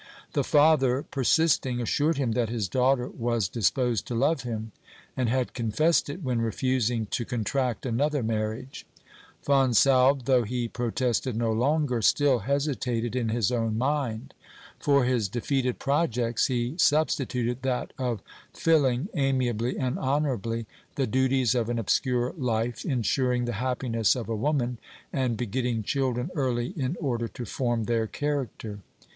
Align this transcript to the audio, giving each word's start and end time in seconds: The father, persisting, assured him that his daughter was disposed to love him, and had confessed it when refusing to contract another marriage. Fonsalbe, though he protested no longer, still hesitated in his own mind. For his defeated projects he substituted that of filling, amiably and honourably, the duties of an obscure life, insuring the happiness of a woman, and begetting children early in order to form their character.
The 0.33 0.43
father, 0.43 1.03
persisting, 1.03 1.79
assured 1.79 2.17
him 2.17 2.31
that 2.31 2.49
his 2.49 2.67
daughter 2.67 3.07
was 3.09 3.47
disposed 3.47 4.07
to 4.07 4.15
love 4.15 4.41
him, 4.41 4.71
and 5.15 5.29
had 5.29 5.53
confessed 5.53 6.09
it 6.09 6.23
when 6.23 6.41
refusing 6.41 7.05
to 7.11 7.23
contract 7.23 7.85
another 7.85 8.23
marriage. 8.23 8.87
Fonsalbe, 9.43 10.23
though 10.25 10.41
he 10.41 10.67
protested 10.67 11.35
no 11.37 11.51
longer, 11.51 12.01
still 12.01 12.39
hesitated 12.39 13.15
in 13.15 13.29
his 13.29 13.51
own 13.51 13.77
mind. 13.77 14.33
For 14.79 15.05
his 15.05 15.29
defeated 15.29 15.77
projects 15.77 16.47
he 16.47 16.73
substituted 16.79 17.61
that 17.61 17.93
of 17.99 18.23
filling, 18.55 19.07
amiably 19.13 19.77
and 19.77 19.99
honourably, 19.99 20.65
the 20.95 21.05
duties 21.05 21.53
of 21.53 21.69
an 21.69 21.77
obscure 21.77 22.33
life, 22.35 22.83
insuring 22.83 23.45
the 23.45 23.53
happiness 23.61 24.15
of 24.15 24.29
a 24.29 24.35
woman, 24.35 24.79
and 25.13 25.37
begetting 25.37 25.83
children 25.83 26.31
early 26.33 26.69
in 26.75 26.97
order 26.99 27.27
to 27.27 27.45
form 27.45 27.83
their 27.83 28.07
character. 28.07 28.79